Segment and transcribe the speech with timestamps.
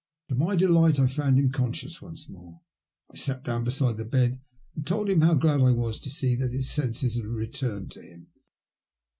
[0.29, 2.61] To my delight I found him conscious once more.
[3.13, 4.41] I sat down beside the bed
[4.75, 8.01] and told Viith how glad I was to see that his senses had returned to
[8.01, 8.29] him.